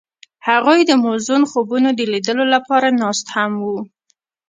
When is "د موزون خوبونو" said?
0.85-1.89